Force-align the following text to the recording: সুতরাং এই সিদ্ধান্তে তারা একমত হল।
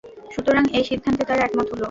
সুতরাং 0.33 0.63
এই 0.77 0.83
সিদ্ধান্তে 0.89 1.23
তারা 1.25 1.41
একমত 1.43 1.67
হল। 1.67 1.79